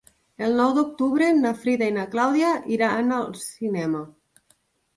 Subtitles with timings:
[0.45, 4.05] El nou d'octubre na Frida i na Clàudia iran al cinema.